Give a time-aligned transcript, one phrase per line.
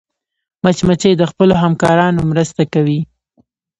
[0.63, 2.99] مچمچۍ د خپلو همکارانو مرسته کوي